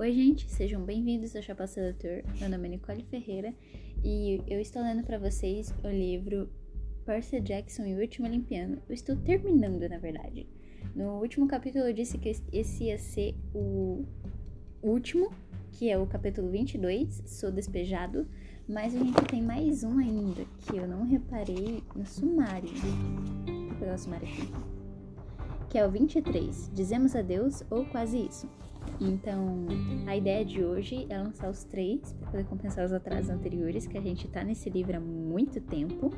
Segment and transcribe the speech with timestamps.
[0.00, 2.22] Oi, gente, sejam bem-vindos ao Chapa Sedutor.
[2.40, 3.54] Meu nome é Nicole Ferreira
[4.02, 6.48] e eu estou lendo para vocês o livro
[7.04, 8.80] Percy Jackson e o Último Olimpiano.
[8.88, 10.48] Eu estou terminando, na verdade.
[10.96, 14.06] No último capítulo eu disse que esse ia ser o
[14.82, 15.30] último,
[15.72, 18.26] que é o capítulo 22, Sou Despejado,
[18.66, 22.70] mas a gente tem mais um ainda que eu não reparei no sumário.
[23.68, 24.50] Vou pegar o sumário aqui.
[25.68, 28.48] Que é o 23, Dizemos Adeus ou Quase Isso.
[29.00, 29.66] Então,
[30.06, 33.96] a ideia de hoje é lançar os três para poder compensar os atrasos anteriores, que
[33.96, 36.10] a gente tá nesse livro há muito tempo.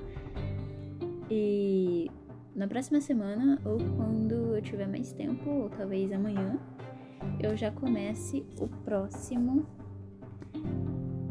[1.31, 2.11] E
[2.55, 6.59] na próxima semana, ou quando eu tiver mais tempo, ou talvez amanhã,
[7.41, 9.65] eu já comece o próximo.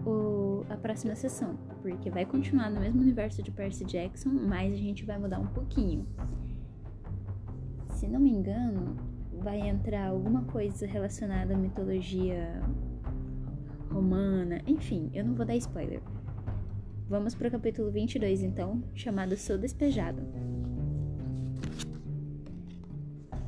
[0.06, 4.78] O, a próxima sessão, porque vai continuar no mesmo universo de Percy Jackson, mas a
[4.78, 6.08] gente vai mudar um pouquinho.
[7.90, 8.96] Se não me engano,
[9.42, 12.62] vai entrar alguma coisa relacionada à mitologia
[13.92, 16.00] romana, enfim, eu não vou dar spoiler.
[17.10, 20.22] Vamos para o capítulo 22 então, chamado Sou Despejado.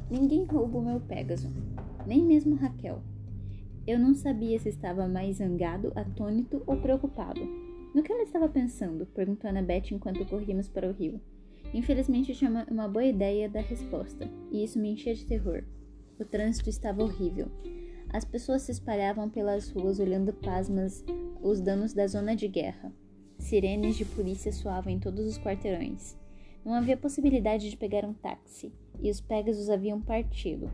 [0.10, 1.54] Ninguém rouba o meu Pégaso,
[2.08, 3.02] nem mesmo Raquel.
[3.86, 7.42] Eu não sabia se estava mais zangado, atônito ou preocupado.
[7.94, 9.06] No que ela estava pensando?
[9.06, 11.22] perguntou Annabeth enquanto corríamos para o rio.
[11.72, 15.64] Infelizmente tinha uma boa ideia da resposta, e isso me enchia de terror.
[16.20, 17.52] O trânsito estava horrível.
[18.10, 21.04] As pessoas se espalhavam pelas ruas olhando pasmas
[21.42, 22.94] os danos da zona de guerra.
[23.40, 26.16] Sirenes de polícia soavam em todos os quarteirões.
[26.64, 30.72] Não havia possibilidade de pegar um táxi, e os Pegasus haviam partido.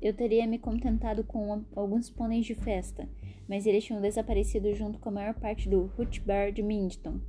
[0.00, 3.08] Eu teria me contentado com alguns pôneis de festa,
[3.48, 7.20] mas eles tinham desaparecido junto com a maior parte do Hut Bar de Minton.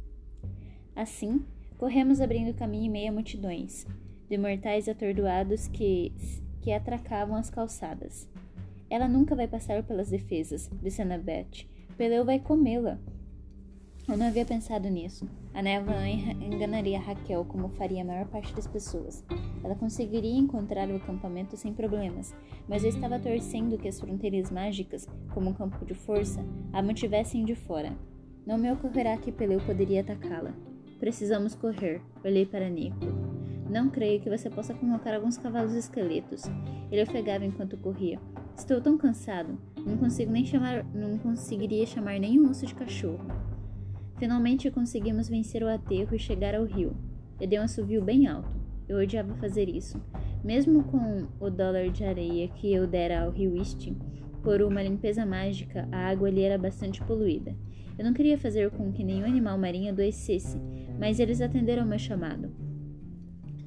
[0.96, 1.44] Assim,
[1.78, 3.86] corremos abrindo caminho em meio a multidões,
[4.30, 6.14] de mortais atordoados que
[6.64, 8.26] que atracavam as calçadas.
[8.90, 11.68] Ela nunca vai passar pelas defesas, disse Annabeth.
[11.98, 12.98] Peleu vai comê-la.
[14.08, 15.28] Eu não havia pensado nisso.
[15.54, 19.26] A névoa enganaria Raquel como faria a maior parte das pessoas.
[19.62, 22.34] Ela conseguiria encontrar o acampamento sem problemas,
[22.68, 27.44] mas eu estava torcendo que as fronteiras mágicas, como um campo de força, a mantivessem
[27.44, 27.94] de fora.
[28.46, 30.54] Não me ocorrerá que Peleu poderia atacá-la.
[31.00, 32.02] Precisamos correr.
[32.24, 33.43] Olhei para Nico.
[33.74, 36.44] Não creio que você possa colocar alguns cavalos esqueletos.
[36.92, 38.20] Ele ofegava enquanto corria.
[38.56, 43.26] Estou tão cansado, não consigo nem chamar, não conseguiria chamar nenhum osso de cachorro.
[44.20, 46.96] Finalmente conseguimos vencer o aterro e chegar ao rio.
[47.42, 48.48] Eu dei um assovio bem alto.
[48.88, 50.00] Eu odiava fazer isso.
[50.44, 53.92] Mesmo com o dólar de areia que eu dera ao rio East,
[54.44, 57.56] por uma limpeza mágica, a água ali era bastante poluída.
[57.98, 60.60] Eu não queria fazer com que nenhum animal marinho adoecesse,
[61.00, 62.52] mas eles atenderam meu chamado.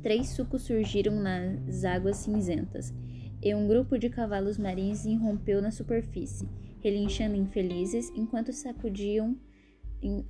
[0.06, 2.94] Três sucos surgiram nas águas cinzentas,
[3.42, 6.48] e um grupo de cavalos marinhos irrompeu na superfície,
[6.80, 9.36] relinchando infelizes enquanto sacudiam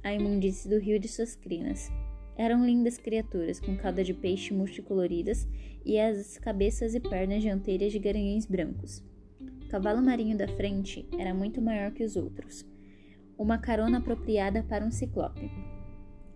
[0.03, 1.93] a imundície do rio de suas crinas.
[2.39, 5.47] Eram lindas criaturas, com cauda de peixe multicoloridas
[5.85, 9.05] e as cabeças e pernas dianteiras de garanhões brancos.
[9.63, 12.65] O cavalo marinho da frente era muito maior que os outros.
[13.37, 15.51] Uma carona apropriada para um ciclope.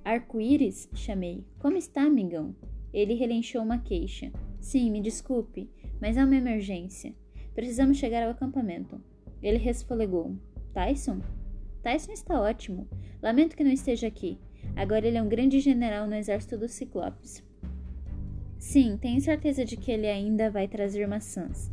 [0.04, 0.90] Arco-íris?
[0.92, 1.42] chamei.
[1.58, 2.54] Como está, amigão?
[2.92, 4.32] Ele relinchou uma queixa.
[4.60, 5.70] Sim, me desculpe,
[6.00, 7.14] mas é uma emergência.
[7.54, 9.00] Precisamos chegar ao acampamento.
[9.42, 10.36] Ele resfolegou.
[10.72, 11.20] Tyson?
[11.82, 12.88] Tyson está ótimo.
[13.22, 14.38] Lamento que não esteja aqui.
[14.76, 17.42] Agora ele é um grande general no exército dos Ciclopes.
[18.58, 21.70] Sim, tenho certeza de que ele ainda vai trazer maçãs.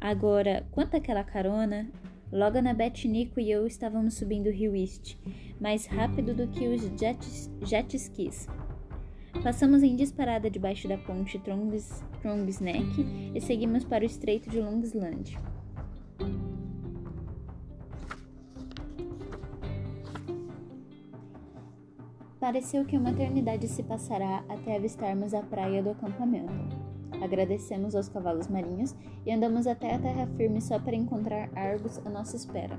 [0.00, 1.90] Agora, quanto àquela carona,
[2.32, 2.74] logo na
[3.04, 5.16] Nico e eu estávamos subindo o rio East,
[5.60, 7.18] mais rápido do que os jet,
[7.62, 8.46] jet skis.
[9.42, 11.40] Passamos em disparada debaixo da ponte
[12.60, 15.38] Neck e seguimos para o estreito de Longsland.
[22.40, 26.52] Pareceu que uma eternidade se passará até avistarmos a praia do acampamento.
[27.22, 32.10] Agradecemos aos cavalos marinhos e andamos até a terra firme só para encontrar Argos à
[32.10, 32.78] nossa espera.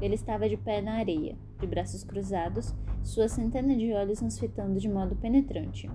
[0.00, 4.80] Ele estava de pé na areia, de braços cruzados, sua centena de olhos nos fitando
[4.80, 5.90] de modo penetrante.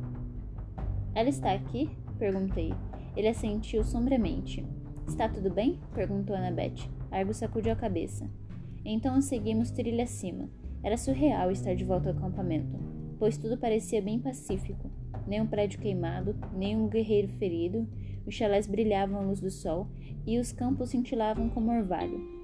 [1.13, 1.89] Ela está aqui?
[2.19, 2.73] perguntei.
[3.15, 4.65] Ele assentiu sombriamente.
[5.07, 5.79] Está tudo bem?
[5.93, 6.89] perguntou Annabeth.
[7.09, 8.29] Argo sacudiu a cabeça.
[8.83, 10.49] Então seguimos trilha acima.
[10.83, 12.77] Era surreal estar de volta ao acampamento,
[13.17, 14.91] pois tudo parecia bem pacífico.
[15.25, 17.87] Nem um prédio queimado, nem um guerreiro ferido,
[18.27, 19.87] os chalés brilhavam à luz do sol
[20.27, 22.34] e os campos cintilavam como orvalho.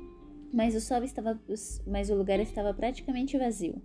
[0.53, 1.39] Mas o sol estava,
[1.87, 3.81] mas o lugar estava praticamente vazio.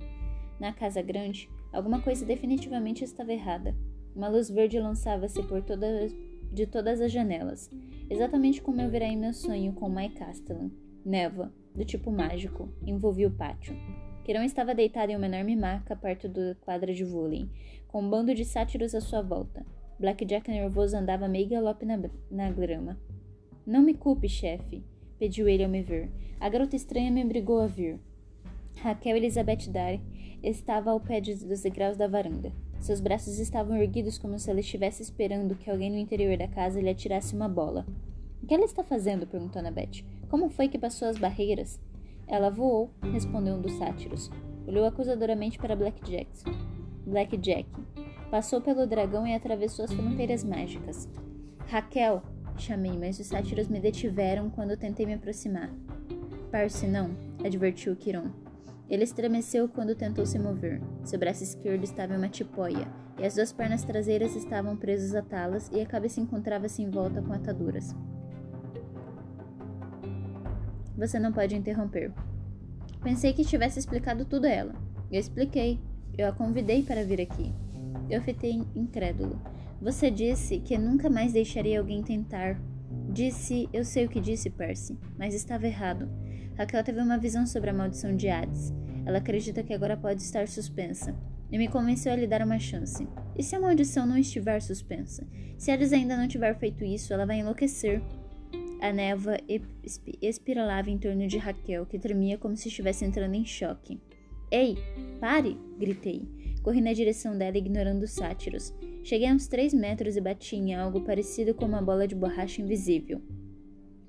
[0.58, 3.74] Na casa grande, alguma coisa definitivamente estava errada.
[4.14, 6.12] Uma luz verde lançava-se por todas,
[6.50, 7.70] de todas as janelas,
[8.08, 10.70] exatamente como eu virei meu sonho com Mike Castellan.
[11.04, 13.76] Neva, do tipo mágico, envolvia o pátio.
[14.24, 17.48] Quirão estava deitado em uma enorme maca perto da quadra de vôlei,
[17.86, 19.64] com um bando de sátiros à sua volta.
[20.00, 21.96] Blackjack nervoso andava meio galope na,
[22.30, 22.98] na grama.
[23.64, 24.82] Não me culpe, chefe,
[25.18, 26.10] pediu ele ao me ver.
[26.40, 27.98] A garota estranha me obrigou a vir.
[28.76, 30.00] Raquel Elizabeth Dare
[30.42, 32.52] estava ao pé dos degraus da varanda.
[32.80, 36.80] Seus braços estavam erguidos como se ela estivesse esperando que alguém no interior da casa
[36.80, 37.86] lhe atirasse uma bola.
[38.42, 39.26] O que ela está fazendo?
[39.26, 40.04] perguntou Annabeth.
[40.28, 41.80] Como foi que passou as barreiras?
[42.28, 44.30] Ela voou, respondeu um dos sátiros.
[44.66, 46.50] Olhou acusadoramente para Black Jackson.
[47.06, 47.68] Black Jack.
[48.30, 51.08] Passou pelo dragão e atravessou as fronteiras mágicas.
[51.68, 52.22] Raquel!
[52.58, 55.70] Chamei, mas os sátiros me detiveram quando tentei me aproximar.
[56.50, 57.10] Parse não,
[57.44, 58.30] advertiu Kiron.
[58.88, 60.80] Ele estremeceu quando tentou se mover.
[61.04, 62.86] Seu braço esquerdo estava em uma tipóia,
[63.18, 67.20] e as duas pernas traseiras estavam presas a talas, e a cabeça encontrava-se em volta
[67.20, 67.94] com ataduras.
[70.96, 72.12] Você não pode interromper.
[73.02, 74.74] Pensei que tivesse explicado tudo a ela.
[75.12, 75.78] Eu expliquei.
[76.16, 77.52] Eu a convidei para vir aqui.
[78.08, 79.38] Eu fiquei incrédulo.
[79.80, 82.60] Você disse que nunca mais deixaria alguém tentar.
[83.12, 86.08] Disse, eu sei o que disse, Percy, mas estava errado.
[86.56, 88.72] Raquel teve uma visão sobre a maldição de Hades.
[89.04, 91.14] Ela acredita que agora pode estar suspensa.
[91.50, 93.06] E me convenceu a lhe dar uma chance.
[93.36, 95.26] E se a maldição não estiver suspensa?
[95.56, 98.02] Se Hades ainda não tiver feito isso, ela vai enlouquecer.
[98.80, 99.36] A névoa
[100.20, 104.00] espiralava em torno de Raquel, que tremia como se estivesse entrando em choque.
[104.50, 104.76] Ei,
[105.20, 105.56] pare!
[105.78, 106.28] gritei.
[106.62, 108.74] Corri na direção dela, ignorando os sátiros.
[109.06, 112.60] Cheguei a uns três metros e bati em algo parecido com uma bola de borracha
[112.60, 113.22] invisível.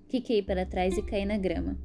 [0.07, 1.77] Quiquei para trás e caí na grama.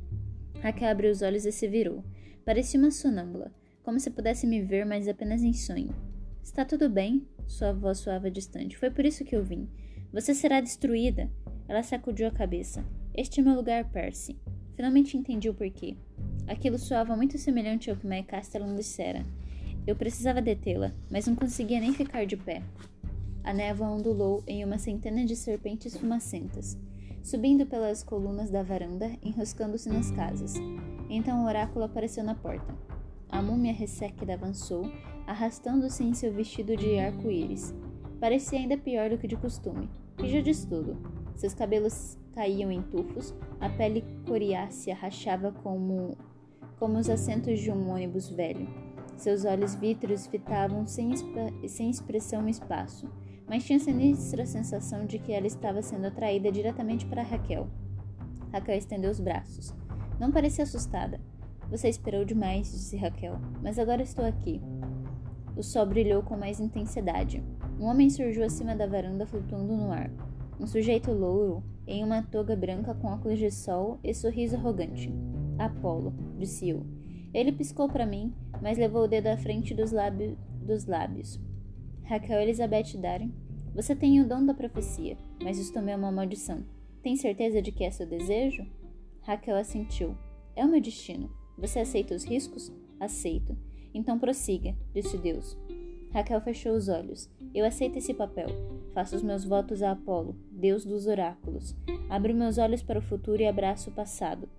[0.63, 2.03] Raquel abriu os olhos e se virou.
[2.43, 5.95] Parecia uma sonâmbula, como se pudesse me ver, mas apenas em sonho.
[6.43, 7.29] Está tudo bem?
[7.47, 8.79] Sua voz soava distante.
[8.79, 9.69] Foi por isso que eu vim.
[10.11, 11.31] Você será destruída.
[11.69, 12.83] Ela sacudiu a cabeça.
[13.15, 14.39] Este é meu lugar, Percy.
[14.75, 15.99] Finalmente entendi o porquê.
[16.47, 19.23] Aquilo soava muito semelhante ao que Mike Castellan dissera.
[19.87, 22.63] Eu precisava detê-la, mas não conseguia nem ficar de pé.
[23.45, 26.79] A névoa ondulou em uma centena de serpentes fumacentas,
[27.23, 30.55] subindo pelas colunas da varanda, enroscando-se nas casas.
[31.11, 32.73] Então o oráculo apareceu na porta.
[33.29, 34.85] A múmia ressequida avançou,
[35.27, 37.75] arrastando-se em seu vestido de arco-íris.
[38.21, 39.91] Parecia ainda pior do que de costume,
[40.23, 40.97] e já diz tudo.
[41.35, 46.17] Seus cabelos caíam em tufos, a pele coriácea rachava como,
[46.79, 48.69] como os assentos de um ônibus velho.
[49.17, 51.13] Seus olhos vítreos fitavam sem,
[51.67, 53.11] sem expressão o espaço,
[53.49, 57.69] mas tinha a sinistra sensação de que ela estava sendo atraída diretamente para Raquel.
[58.53, 59.75] Raquel estendeu os braços.
[60.19, 61.21] Não parecia assustada.
[61.71, 64.61] Você esperou demais, disse Raquel, mas agora estou aqui.
[65.57, 67.43] O sol brilhou com mais intensidade.
[67.79, 70.11] Um homem surgiu acima da varanda flutuando no ar.
[70.61, 75.13] Um sujeito louro, em uma toga branca com óculos de sol e sorriso arrogante.
[75.59, 76.87] Apolo, disse eu.
[77.35, 81.41] Ele piscou para mim, mas levou o dedo à frente dos, lábio, dos lábios.
[82.13, 83.33] Raquel Elizabeth Darren,
[83.75, 86.63] você tem o dom da profecia, mas isso também é uma maldição.
[87.03, 88.67] Tem certeza de que é seu desejo?
[89.23, 90.15] Raquel assentiu.
[90.55, 91.31] É o meu destino.
[91.57, 92.71] Você aceita os riscos?
[93.01, 93.57] Aceito.
[93.95, 95.57] Então prossiga, disse Deus.
[96.13, 97.31] Raquel fechou os olhos.
[97.55, 98.49] Eu aceito esse papel.
[98.93, 101.75] Faço os meus votos a Apolo, Deus dos oráculos.
[102.11, 104.51] Abro meus olhos para o futuro e abraço o passado.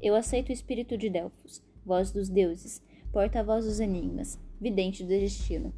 [0.00, 2.80] Eu aceito o espírito de Delfos, voz dos deuses,
[3.12, 5.74] porta-voz dos enigmas, vidente do destino.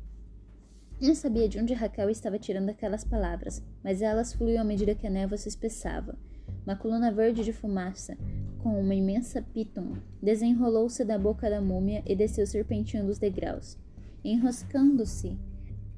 [1.03, 5.05] Não sabia de onde Raquel estava tirando aquelas palavras, mas elas fluíam à medida que
[5.05, 6.17] a névoa se espessava.
[6.65, 8.17] Uma coluna verde de fumaça,
[8.63, 13.77] com uma imensa piton, desenrolou-se da boca da múmia e desceu serpenteando os degraus,
[14.23, 15.37] enroscando-se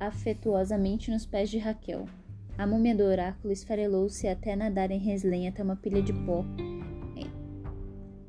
[0.00, 2.06] afetuosamente nos pés de Raquel.
[2.56, 6.46] A múmia do oráculo esfarelou-se até nadar em reslenha até uma pilha de pó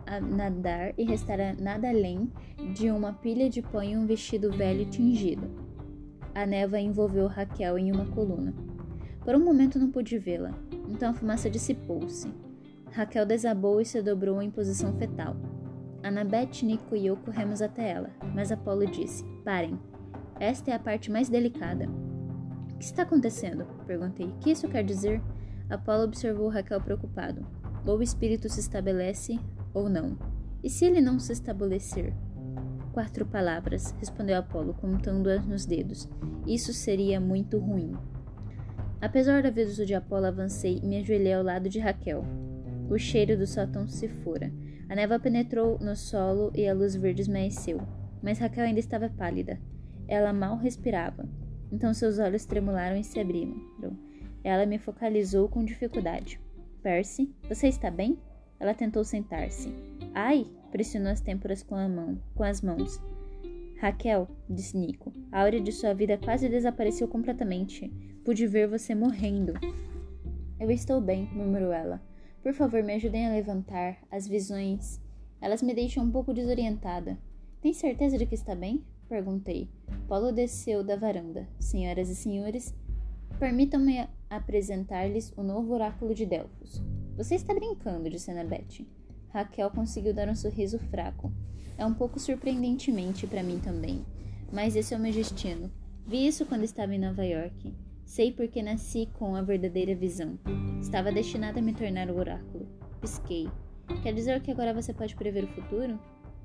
[0.06, 2.30] a nadar e restar nada além
[2.74, 5.65] de uma pilha de pó e um vestido velho tingido.
[6.36, 8.54] A névoa envolveu Raquel em uma coluna.
[9.24, 10.52] Por um momento não pude vê-la,
[10.90, 12.28] então a fumaça dissipou-se.
[12.92, 15.38] Raquel desabou e se dobrou em posição fetal.
[16.04, 19.80] Annabeth, Nico e eu corremos até ela, mas Apolo disse: Parem,
[20.38, 21.88] esta é a parte mais delicada.
[21.88, 23.66] O que está acontecendo?
[23.88, 24.28] Perguntei.
[24.28, 25.22] O que isso quer dizer?
[25.70, 27.48] Apolo observou Raquel preocupado.
[27.88, 29.40] Ou o espírito se estabelece,
[29.74, 30.18] ou não.
[30.62, 32.14] E se ele não se estabelecer?
[32.96, 36.08] Quatro palavras, respondeu Apolo, contando-as nos dedos.
[36.48, 37.94] Isso seria muito ruim.
[39.02, 42.24] Apesar do aviso de Apolo, avancei e me ajoelhei ao lado de Raquel.
[42.90, 44.50] O cheiro do sótão se fora.
[44.88, 47.82] A neva penetrou no solo e a luz verde esmaeceu.
[48.24, 49.60] Mas Raquel ainda estava pálida.
[50.08, 51.28] Ela mal respirava.
[51.74, 53.60] Então seus olhos tremularam e se abriram.
[54.42, 56.40] Ela me focalizou com dificuldade.
[56.82, 58.18] Percy, você está bem?
[58.58, 59.95] Ela tentou sentar-se.
[60.16, 60.48] Ai!
[60.72, 63.02] pressionou as têmporas com, a mão, com as mãos.
[63.80, 67.90] Raquel, disse Nico, a áurea de sua vida quase desapareceu completamente.
[68.24, 69.54] Pude ver você morrendo.
[70.60, 72.02] Eu estou bem, murmurou ela.
[72.42, 73.98] Por favor, me ajudem a levantar.
[74.10, 75.02] As visões.
[75.42, 77.18] Elas me deixam um pouco desorientada.
[77.62, 78.86] Tem certeza de que está bem?
[79.10, 79.70] Perguntei.
[80.08, 81.48] Paulo desceu da varanda.
[81.60, 82.74] Senhoras e senhores,
[83.38, 86.82] permitam-me apresentar-lhes o novo oráculo de Delfos.
[87.18, 88.86] Você está brincando, disse Annabeth.
[89.36, 91.30] Raquel conseguiu dar um sorriso fraco.
[91.78, 94.06] É um pouco surpreendentemente para mim também.
[94.50, 95.70] Mas esse é o meu destino.
[96.08, 97.76] Vi isso quando estava em Nova York.
[98.06, 100.40] Sei porque nasci com a verdadeira visão.
[100.80, 102.66] Estava destinada a me tornar o oráculo.
[103.02, 103.50] Pisquei.
[104.02, 106.00] Quer dizer que agora você pode prever o futuro?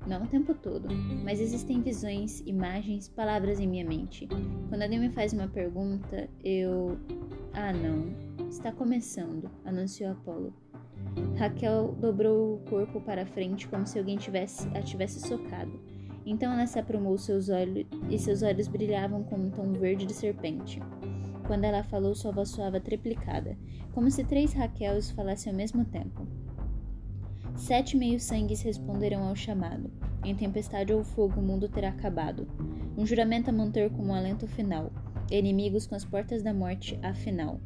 [0.05, 0.87] Não o tempo todo,
[1.23, 4.27] mas existem visões, imagens, palavras em minha mente.
[4.67, 6.97] Quando alguém me faz uma pergunta, eu.
[7.53, 8.47] Ah, não.
[8.49, 10.53] Está começando, anunciou Apolo.
[11.37, 15.79] Raquel dobrou o corpo para frente como se alguém tivesse, a tivesse socado.
[16.25, 20.13] Então ela se aprumou seus olhos e seus olhos brilhavam como um tom verde de
[20.13, 20.79] serpente.
[21.47, 23.57] Quando ela falou, sua voz soava triplicada,
[23.91, 26.27] como se três Raquels falassem ao mesmo tempo.
[27.55, 29.91] Sete meio-sangues responderão ao chamado.
[30.23, 32.47] Em tempestade ou fogo o mundo terá acabado.
[32.97, 34.91] Um juramento a manter como um alento final.
[35.29, 37.59] Inimigos com as portas da morte, afinal.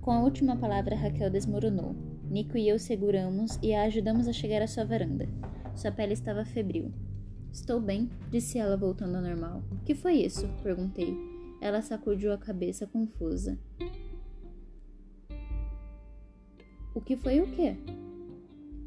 [0.00, 2.09] Com a última palavra, Raquel desmoronou.
[2.30, 5.28] Nico e eu seguramos e a ajudamos a chegar à sua varanda.
[5.74, 6.92] Sua pele estava febril.
[7.52, 9.64] Estou bem, disse ela voltando ao normal.
[9.72, 10.48] O que foi isso?
[10.62, 11.12] perguntei.
[11.60, 13.58] Ela sacudiu a cabeça confusa.
[16.94, 17.76] O que foi o quê?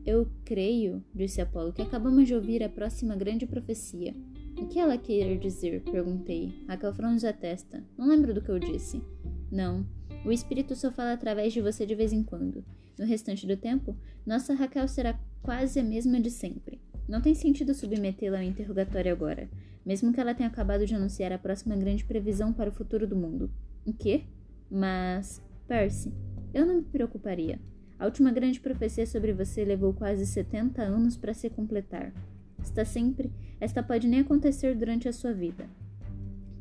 [0.06, 4.16] Eu creio, disse Apolo, que acabamos de ouvir a próxima grande profecia.
[4.58, 5.82] O que ela quer dizer?
[5.84, 6.64] perguntei.
[6.66, 7.84] Raquel franziu a testa.
[7.98, 9.04] Não lembro do que eu disse.
[9.52, 9.86] Não.
[10.26, 12.64] O espírito só fala através de você de vez em quando.
[12.98, 16.80] No restante do tempo, nossa Raquel será quase a mesma de sempre.
[17.08, 19.50] Não tem sentido submetê-la ao interrogatório agora,
[19.86, 23.16] mesmo que ela tenha acabado de anunciar a próxima grande previsão para o futuro do
[23.16, 23.52] mundo.
[23.86, 24.24] O quê?
[24.72, 26.14] Mas, Percy,
[26.54, 27.60] eu não me preocuparia.
[28.00, 32.14] A última grande profecia sobre você levou quase 70 anos para se completar.
[32.62, 33.32] Está sempre.
[33.60, 35.70] Esta pode nem acontecer durante a sua vida.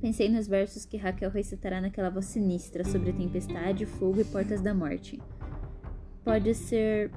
[0.01, 4.75] Pensei nos versos que Raquel recitará naquela voz sinistra sobre tempestade, fogo e portas da
[4.75, 5.21] morte.
[6.25, 7.11] Pode ser.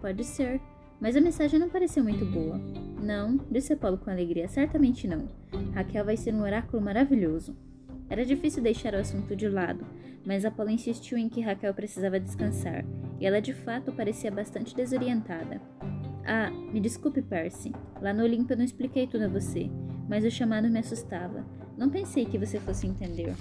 [0.00, 0.60] Pode ser.
[1.00, 2.60] Mas a mensagem não pareceu muito boa.
[3.02, 4.46] Não, disse Apolo com alegria.
[4.46, 5.28] Certamente não.
[5.74, 7.56] Raquel vai ser um oráculo maravilhoso.
[8.08, 9.86] Era difícil deixar o assunto de lado,
[10.24, 12.84] mas Apolo insistiu em que Raquel precisava descansar,
[13.18, 15.62] e ela de fato parecia bastante desorientada.
[16.22, 17.72] Ah, me desculpe, Percy.
[18.02, 19.70] Lá no Olimpo eu não expliquei tudo a você,
[20.08, 21.44] mas o chamado me assustava.
[21.76, 23.34] Não pensei que você fosse entender.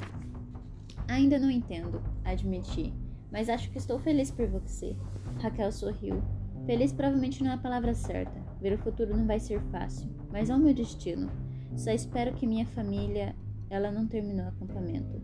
[1.07, 2.93] Ainda não entendo, admiti,
[3.31, 4.95] mas acho que estou feliz por você.
[5.41, 6.21] Raquel sorriu.
[6.65, 8.39] Feliz provavelmente não é a palavra certa.
[8.61, 11.29] Ver o futuro não vai ser fácil, mas é o meu destino.
[11.75, 13.35] Só espero que minha família
[13.69, 15.21] ela não terminou o acampamento.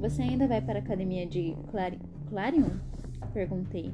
[0.00, 1.98] Você ainda vai para a academia de Clari
[2.28, 2.70] Clarion?
[3.32, 3.92] Perguntei.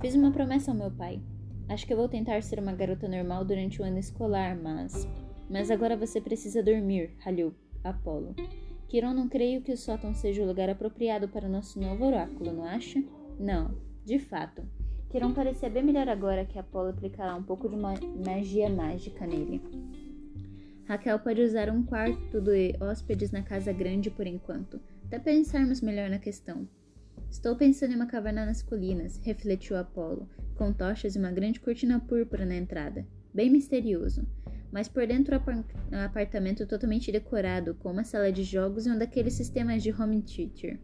[0.00, 1.20] Fiz uma promessa ao meu pai.
[1.68, 5.08] Acho que eu vou tentar ser uma garota normal durante o ano escolar, mas.
[5.48, 8.34] Mas agora você precisa dormir, ralhou Apolo.
[8.88, 12.52] Kiron não creio que o sótão seja o lugar apropriado para o nosso novo oráculo,
[12.52, 13.02] não acha?
[13.38, 14.62] Não, de fato.
[15.10, 19.60] Kiron parecia bem melhor agora que Apolo aplicará um pouco de magia mágica nele.
[20.84, 26.08] Raquel pode usar um quarto de hóspedes na casa grande por enquanto, até pensarmos melhor
[26.08, 26.68] na questão.
[27.28, 31.98] Estou pensando em uma caverna nas colinas, refletiu Apolo, com tochas e uma grande cortina
[31.98, 33.04] púrpura na entrada.
[33.34, 34.24] Bem misterioso.
[34.72, 35.36] Mas por dentro
[35.92, 40.22] um apartamento totalmente decorado, com uma sala de jogos e um daqueles sistemas de home
[40.22, 40.78] theater.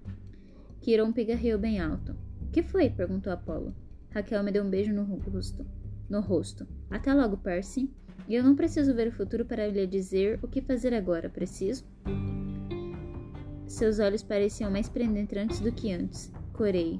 [0.81, 2.17] Kiron pigarreou bem alto.
[2.53, 2.91] Que foi?
[2.91, 3.75] perguntou Apolo.
[4.11, 5.67] Raquel me deu um beijo no rosto.
[6.09, 6.67] No rosto.
[6.91, 7.91] Até logo, Percy.
[8.29, 11.85] E eu não preciso ver o futuro para lhe dizer o que fazer agora, preciso?
[13.67, 16.31] Seus olhos pareciam mais penetrantes do que antes.
[16.53, 16.99] Corei.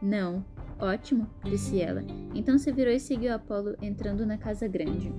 [0.00, 0.44] Não.
[0.78, 2.02] Ótimo, disse ela.
[2.34, 5.12] Então se virou e seguiu Apolo entrando na casa grande.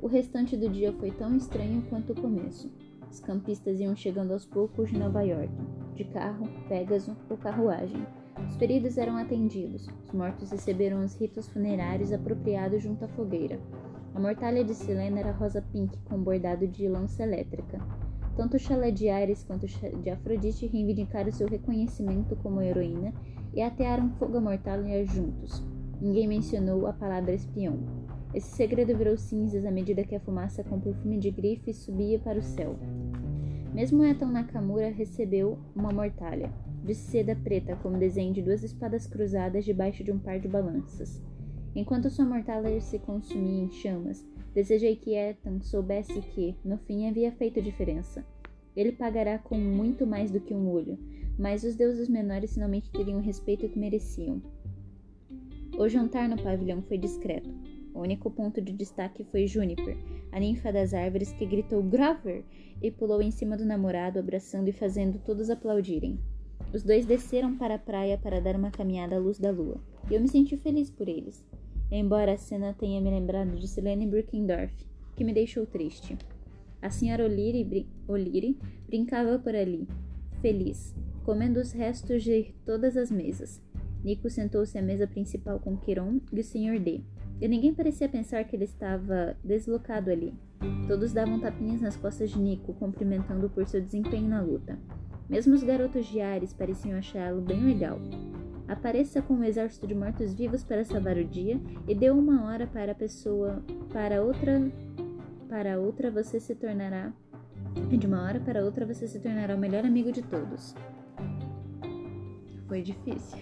[0.00, 2.70] O restante do dia foi tão estranho quanto o começo.
[3.10, 5.52] Os campistas iam chegando aos poucos de Nova York,
[5.94, 8.06] de carro, Pégaso ou carruagem.
[8.46, 13.58] Os feridos eram atendidos, os mortos receberam os ritos funerários apropriados junto à fogueira.
[14.14, 17.78] A mortalha de Selena era rosa pink com bordado de lança elétrica.
[18.36, 23.14] Tanto o chalé de Ares quanto o de Afrodite reivindicaram seu reconhecimento como heroína
[23.54, 25.64] e atearam fogo à mortalha juntos.
[26.00, 28.05] Ninguém mencionou a palavra espião.
[28.36, 32.38] Esse segredo virou cinzas à medida que a fumaça com perfume de grife subia para
[32.38, 32.76] o céu.
[33.72, 36.52] Mesmo Eton Nakamura recebeu uma mortalha.
[36.84, 41.20] de seda preta com desenho de duas espadas cruzadas debaixo de um par de balanças.
[41.74, 44.24] Enquanto sua mortalha se consumia em chamas,
[44.54, 48.24] desejei que Ethan soubesse que, no fim, havia feito diferença.
[48.76, 50.98] Ele pagará com muito mais do que um olho,
[51.38, 54.42] mas os deuses menores finalmente teriam o respeito que mereciam.
[55.78, 57.65] O jantar no pavilhão foi discreto.
[57.96, 59.96] O único ponto de destaque foi Juniper,
[60.30, 62.44] a ninfa das árvores que gritou Grover
[62.82, 66.20] e pulou em cima do namorado, abraçando e fazendo todos aplaudirem.
[66.74, 70.14] Os dois desceram para a praia para dar uma caminhada à luz da lua, e
[70.14, 71.42] eu me senti feliz por eles,
[71.90, 74.74] embora a cena tenha me lembrado de Selene Brickendorf,
[75.16, 76.18] que me deixou triste.
[76.82, 79.88] A senhora O'Leary, brin O'Leary brincava por ali,
[80.42, 83.58] feliz, comendo os restos de todas as mesas.
[84.04, 86.78] Nico sentou-se à mesa principal com Kiron e o Sr.
[86.78, 87.02] D,
[87.40, 90.34] e ninguém parecia pensar que ele estava deslocado ali.
[90.88, 94.78] Todos davam tapinhas nas costas de Nico, cumprimentando-o por seu desempenho na luta.
[95.28, 97.98] Mesmo os garotos de Ares pareciam achá-lo bem legal.
[98.68, 102.92] Apareça com um exército de mortos-vivos para salvar o dia e deu uma hora para
[102.92, 103.62] a pessoa,
[103.92, 104.60] para outra,
[105.48, 107.12] para outra você se tornará,
[107.88, 110.74] de uma hora para outra você se tornará o melhor amigo de todos.
[112.66, 113.38] Foi difícil.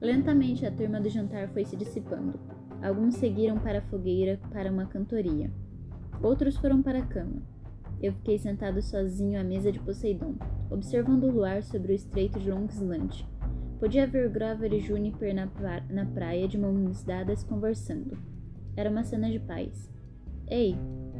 [0.00, 2.57] Lentamente a turma do jantar foi se dissipando.
[2.82, 5.50] Alguns seguiram para a fogueira para uma cantoria.
[6.22, 7.42] Outros foram para a cama.
[8.00, 10.34] Eu fiquei sentado sozinho à mesa de Poseidon,
[10.70, 13.26] observando o luar sobre o estreito de Long Island.
[13.80, 18.16] Podia ver Grover e Juniper na, pra na praia de mãos dadas conversando.
[18.76, 19.90] Era uma cena de paz.
[20.48, 20.76] Ei!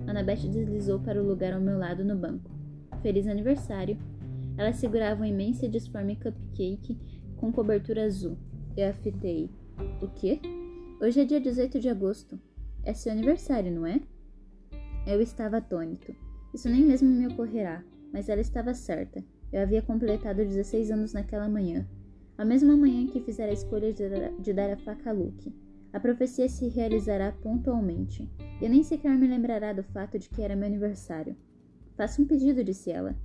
[0.06, 2.50] Annabeth deslizou para o lugar ao meu lado no banco.
[3.02, 3.98] Feliz aniversário!
[4.56, 6.96] Ela segurava um imenso e disforme cupcake
[7.36, 8.36] com cobertura azul.
[8.76, 9.50] Eu afitei.
[10.00, 10.40] O quê?
[11.00, 12.40] Hoje é dia 18 de agosto.
[12.82, 14.00] É seu aniversário, não é?
[15.06, 16.12] Eu estava atônito.
[16.52, 19.24] Isso nem mesmo me ocorrerá, mas ela estava certa.
[19.52, 21.86] Eu havia completado 16 anos naquela manhã.
[22.36, 25.54] A mesma manhã que fizera a escolha de dar a faca a Luke.
[25.92, 28.28] A profecia se realizará pontualmente.
[28.61, 31.37] Eu nem sequer me lembrará do fato de que era meu aniversário.
[31.96, 33.16] Faça um pedido, disse ela.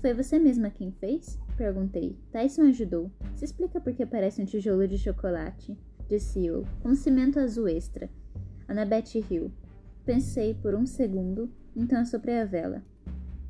[0.00, 1.36] Foi você mesma quem fez?
[1.56, 2.16] Perguntei.
[2.30, 3.10] Tyson ajudou.
[3.34, 5.76] Se explica por que parece um tijolo de chocolate
[6.12, 8.10] disse eu, com cimento azul extra.
[8.68, 9.50] Annabeth riu.
[10.04, 12.82] Pensei por um segundo, então assoprei a vela.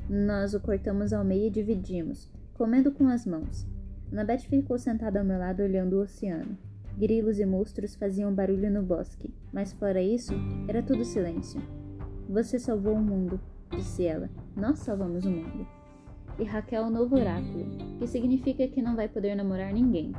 [0.09, 3.67] Nós o cortamos ao meio e dividimos, comendo com as mãos.
[4.13, 6.57] Annabeth ficou sentada ao meu lado olhando o oceano.
[6.97, 10.33] Grilos e monstros faziam barulho no bosque, mas fora isso,
[10.69, 11.61] era tudo silêncio.
[12.29, 14.31] Você salvou o mundo, disse ela.
[14.55, 15.67] Nós salvamos o mundo.
[16.39, 17.67] E Raquel o novo oráculo,
[17.99, 20.13] que significa que não vai poder namorar ninguém.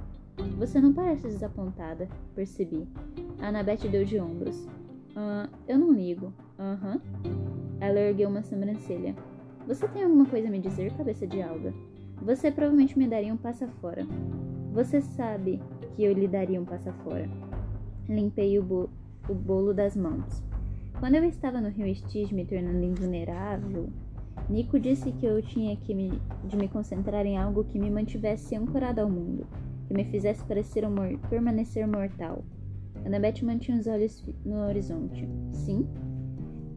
[0.58, 2.88] Você não parece desapontada, percebi.
[3.39, 4.67] A Annabeth deu de ombros.
[5.15, 6.34] Ah, eu não ligo.
[6.58, 7.02] Aham.
[7.26, 7.34] Uhum.
[7.80, 9.15] Ela ergueu uma sobrancelha.
[9.67, 11.74] Você tem alguma coisa a me dizer, cabeça de alga?
[12.22, 14.06] Você provavelmente me daria um passa fora.
[14.74, 15.62] Você sabe
[15.96, 17.30] que eu lhe daria um passa fora.
[18.08, 18.89] Limpei o, bo
[19.30, 20.43] o bolo das mãos.
[21.00, 23.89] Quando eu estava no rio Estige me tornando invulnerável,
[24.50, 28.56] Nico disse que eu tinha que me, de me concentrar em algo que me mantivesse
[28.56, 29.46] ancorado ao mundo
[29.94, 32.44] me fizesse parecer mor permanecer mortal.
[33.06, 35.28] Annabeth mantinha os olhos no horizonte.
[35.52, 35.88] Sim?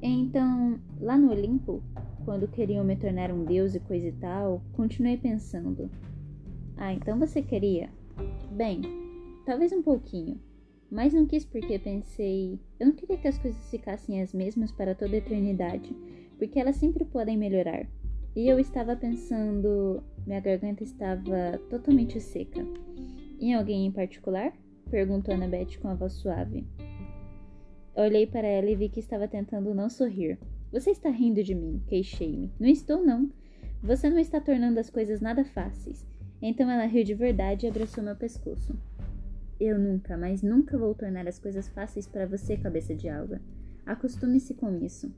[0.03, 1.83] Então, lá no Olimpo,
[2.25, 5.91] quando queriam me tornar um deus e coisa e tal, continuei pensando.
[6.77, 7.89] Ah, então você queria?
[8.51, 8.83] Bem,
[9.47, 10.39] talvez um pouquinho.
[10.91, 12.61] Mas não quis porque pensei.
[12.79, 15.97] Eu não queria que as coisas ficassem as mesmas para toda a eternidade,
[16.39, 17.87] porque elas sempre podem melhorar.
[18.37, 20.03] E eu estava pensando.
[20.27, 22.61] Minha garganta estava totalmente seca.
[23.41, 24.53] Em alguém em particular?
[24.91, 26.67] perguntou Annabeth com a voz suave.
[27.95, 30.39] Olhei para ela e vi que estava tentando não sorrir.
[30.71, 32.53] Você está rindo de mim, queixei-me.
[32.61, 33.31] Não estou, não.
[33.83, 36.07] Você não está tornando as coisas nada fáceis.
[36.43, 38.77] Então ela riu de verdade e abraçou meu pescoço.
[39.59, 43.41] Eu nunca, mas nunca vou tornar as coisas fáceis para você, cabeça de alga.
[43.87, 45.11] Acostume-se com isso.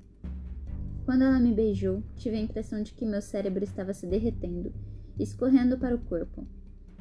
[1.09, 4.75] Quando ela me beijou, tive a impressão de que meu cérebro estava se derretendo,
[5.19, 6.47] escorrendo para o corpo.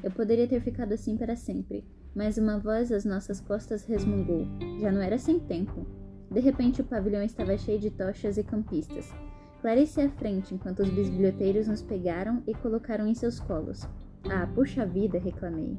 [0.02, 4.46] Eu poderia ter ficado assim para sempre, mas uma voz às nossas costas resmungou.
[4.80, 5.86] Já não era sem tempo.
[6.30, 9.12] De repente, o pavilhão estava cheio de tochas e campistas.
[9.60, 13.86] Clarice à frente enquanto os bisbilhoteiros nos pegaram e colocaram em seus colos.
[14.24, 15.76] Ah, puxa vida, reclamei.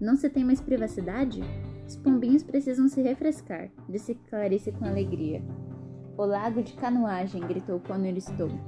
[0.00, 1.40] Não se tem mais privacidade?
[1.84, 5.42] Os pombinhos precisam se refrescar, disse Clarice com alegria.
[6.16, 8.60] O lago de canoagem, gritou Connor Stone.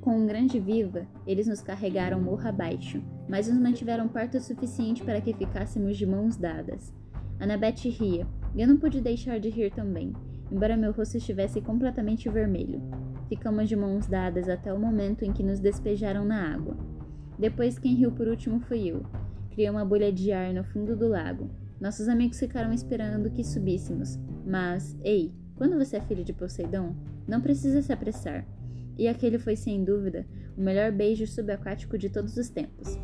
[0.00, 5.04] Com um grande viva, eles nos carregaram morro abaixo, mas nos mantiveram perto o suficiente
[5.04, 6.92] para que ficássemos de mãos dadas.
[7.38, 8.26] Annabeth ria,
[8.56, 10.12] e eu não pude deixar de rir também,
[10.50, 12.82] embora meu rosto estivesse completamente vermelho.
[13.28, 16.76] Ficamos de mãos dadas até o momento em que nos despejaram na água.
[17.38, 19.04] Depois, quem riu por último foi eu.
[19.52, 21.48] Criei uma bolha de ar no fundo do lago.
[21.80, 24.18] Nossos amigos ficaram esperando que subíssemos.
[24.44, 26.92] Mas, ei, quando você é filho de Poseidon,
[27.24, 28.44] não precisa se apressar.
[28.98, 30.26] E aquele foi, sem dúvida,
[30.58, 32.98] o melhor beijo subaquático de todos os tempos.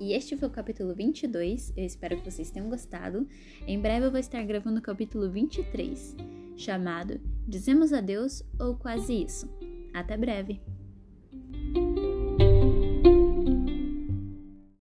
[0.00, 1.74] E este foi o capítulo 22.
[1.76, 3.28] Eu espero que vocês tenham gostado.
[3.66, 6.16] Em breve eu vou estar gravando o capítulo 23,
[6.56, 9.46] chamado Dizemos Adeus ou Quase Isso.
[9.92, 10.62] Até breve!